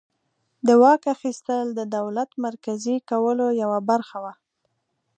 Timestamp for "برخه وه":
3.89-4.33